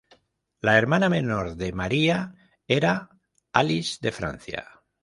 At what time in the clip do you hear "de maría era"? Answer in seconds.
1.57-3.11